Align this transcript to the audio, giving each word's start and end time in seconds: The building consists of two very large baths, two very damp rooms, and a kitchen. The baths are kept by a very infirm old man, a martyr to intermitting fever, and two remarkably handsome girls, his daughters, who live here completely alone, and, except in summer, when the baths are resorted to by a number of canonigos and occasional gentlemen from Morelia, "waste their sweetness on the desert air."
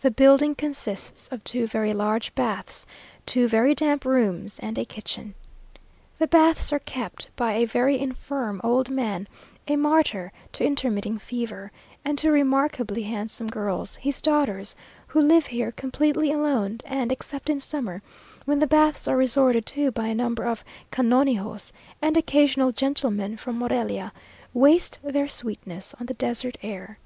The 0.00 0.10
building 0.10 0.56
consists 0.56 1.28
of 1.28 1.44
two 1.44 1.64
very 1.68 1.92
large 1.94 2.34
baths, 2.34 2.88
two 3.24 3.46
very 3.46 3.72
damp 3.72 4.04
rooms, 4.04 4.58
and 4.58 4.76
a 4.76 4.84
kitchen. 4.84 5.34
The 6.18 6.26
baths 6.26 6.72
are 6.72 6.80
kept 6.80 7.28
by 7.36 7.52
a 7.52 7.66
very 7.66 7.96
infirm 7.96 8.60
old 8.64 8.90
man, 8.90 9.28
a 9.68 9.76
martyr 9.76 10.32
to 10.54 10.64
intermitting 10.64 11.18
fever, 11.18 11.70
and 12.04 12.18
two 12.18 12.32
remarkably 12.32 13.04
handsome 13.04 13.46
girls, 13.46 13.94
his 13.94 14.20
daughters, 14.20 14.74
who 15.06 15.20
live 15.20 15.46
here 15.46 15.70
completely 15.70 16.32
alone, 16.32 16.80
and, 16.84 17.12
except 17.12 17.48
in 17.48 17.60
summer, 17.60 18.02
when 18.46 18.58
the 18.58 18.66
baths 18.66 19.06
are 19.06 19.16
resorted 19.16 19.66
to 19.66 19.92
by 19.92 20.08
a 20.08 20.16
number 20.16 20.46
of 20.46 20.64
canonigos 20.90 21.72
and 22.02 22.16
occasional 22.16 22.72
gentlemen 22.72 23.36
from 23.36 23.56
Morelia, 23.60 24.12
"waste 24.52 24.98
their 25.04 25.28
sweetness 25.28 25.94
on 26.00 26.06
the 26.06 26.14
desert 26.14 26.58
air." 26.60 26.98